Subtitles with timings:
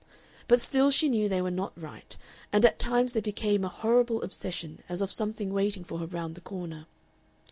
[0.47, 2.17] But still she knew they were not right,
[2.51, 6.33] and at times they became a horrible obsession as of something waiting for her round
[6.33, 6.87] the corner.